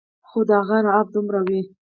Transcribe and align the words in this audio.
خو 0.29 0.39
د 0.49 0.51
هغو 0.59 0.77
رعب 0.85 1.07
دومره 1.15 1.39
وي 1.47 1.61